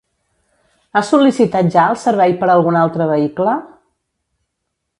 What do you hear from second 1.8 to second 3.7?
el servei per algun altre vehicle?